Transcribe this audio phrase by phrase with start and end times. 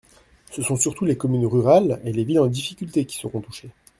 [0.49, 3.69] Ce sont surtout les communes rurales et les villes en difficulté qui seront touchées.